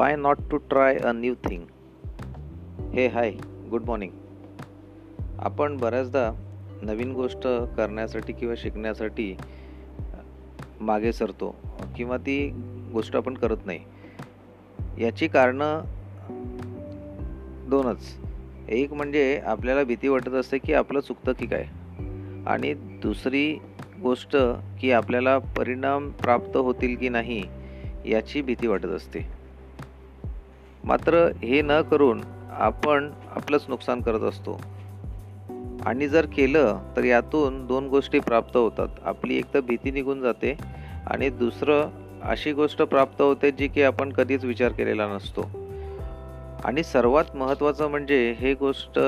[0.00, 1.62] Why not to try a new thing
[2.94, 3.32] हे hi
[3.70, 4.10] good morning
[5.38, 6.32] आपण बऱ्याचदा
[6.82, 9.36] नवीन गोष्ट करण्यासाठी किंवा शिकण्यासाठी
[10.80, 11.56] मागे सरतो
[11.96, 12.50] किंवा ती
[12.92, 13.80] गोष्ट आपण करत नाही.
[14.98, 15.80] याची कारणं
[17.68, 18.18] दोनच.
[18.68, 21.64] एक म्हणजे आपल्याला भीती वाटत असते की आपलं चुकतं की काय?
[22.46, 23.58] आणि दुसरी
[24.02, 24.36] गोष्ट
[24.80, 27.42] की आपल्याला परिणाम प्राप्त होतील की नाही
[28.06, 29.40] याची भीती वाटत असते.
[30.84, 32.20] मात्र हे न करून
[32.50, 34.60] आपण आपलंच नुकसान करत असतो.
[35.86, 38.88] आणि जर केलं तर यातून दोन गोष्टी प्राप्त होतात.
[39.04, 40.56] आपली एक तर भीती निघून जाते
[41.06, 41.88] आणि दुसरं
[42.22, 45.50] अशी गोष्ट प्राप्त होते जी की आपण कधीच विचार केलेला नसतो.
[46.64, 48.98] आणि सर्वात महत्त्वाचं म्हणजे हे गोष्ट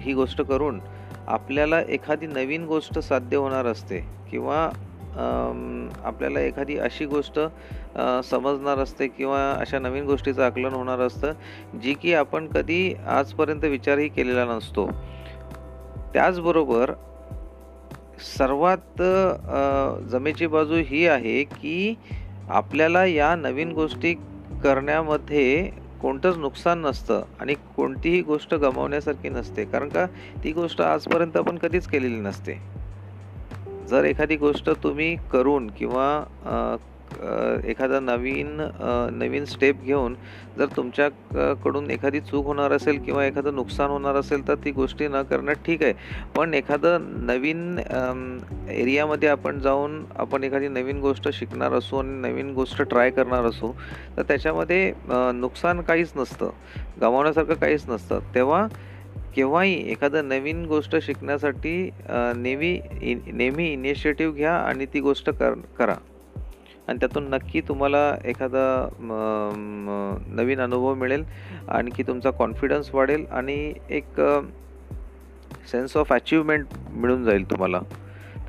[0.00, 0.80] ही गोष्ट करून
[1.26, 4.68] आपल्याला एखादी नवीन गोष्ट साध्य होणार असते किंवा
[5.16, 7.38] आपल्याला एखादी अशी गोष्ट
[8.24, 14.08] समजणार असते किंवा अशा नवीन गोष्टीचं आकलन होणार असतं जी की आपण कधी आजपर्यंत विचारही
[14.08, 14.86] केलेला नसतो.
[16.14, 16.92] त्याचबरोबर
[18.38, 19.02] सर्वात
[20.10, 21.94] जमेची बाजू ही आहे की
[22.50, 24.14] आपल्याला या नवीन गोष्टी
[24.62, 25.70] करण्यामध्ये
[26.02, 29.64] कोणतंच नुकसान नसतं आणि कोणतीही गोष्ट गमावण्यासारखी नसते.
[29.64, 30.06] कारण का?
[30.44, 32.58] ती गोष्ट आजपर्यंत आपण कधीच केलेली नसते.
[33.90, 36.08] जर एखादी गोष्ट तुम्ही करून किंवा
[37.68, 38.60] एखादा नवीन
[39.12, 40.14] नवीन स्टेप घेऊन
[40.58, 45.22] जर तुमच्याकडून एखादी चूक होणार असेल किंवा एखादं नुकसान होणार असेल तर ती गोष्टी न
[45.30, 45.92] करणं ठीक आहे.
[46.36, 47.78] पण एखादं नवीन
[48.68, 53.72] एरियामध्ये आपण जाऊन आपण एखादी नवीन गोष्ट शिकणार असू आणि नवीन गोष्ट ट्राय करणार असू
[54.16, 54.92] तर त्याच्यामध्ये
[55.34, 56.50] नुकसान काहीच नसतं.
[57.00, 58.18] गमावण्यासारखं काहीच नसतं.
[58.34, 58.66] तेव्हा
[59.36, 61.90] केव्हाही एखादं नवीन गोष्ट शिकण्यासाठी
[62.36, 62.78] नेहमी
[63.26, 65.94] नेहमी इनिशिएटिव्ह घ्या आणि ती गोष्ट कर करा.
[66.88, 68.64] आणि त्यातून नक्की तुम्हाला एखादा
[70.36, 71.24] नवीन अनुभव मिळेल
[71.68, 74.20] आणखी तुमचा कॉन्फिडन्स वाढेल आणि एक
[75.72, 77.80] सेन्स ऑफ अचिव्हमेंट मिळून जाईल तुम्हाला.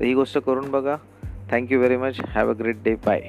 [0.00, 0.96] तर ही गोष्ट करून बघा.
[1.50, 3.20] Thank you very much have a great day bye